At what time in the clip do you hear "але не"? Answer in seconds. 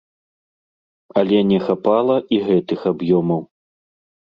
1.21-1.59